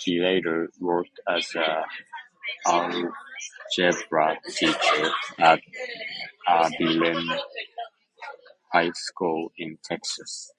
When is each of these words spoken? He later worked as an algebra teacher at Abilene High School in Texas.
He 0.00 0.20
later 0.20 0.70
worked 0.80 1.18
as 1.26 1.54
an 1.54 1.82
algebra 2.66 4.38
teacher 4.50 5.10
at 5.38 5.60
Abilene 6.46 7.30
High 8.70 8.90
School 8.90 9.50
in 9.56 9.78
Texas. 9.82 10.52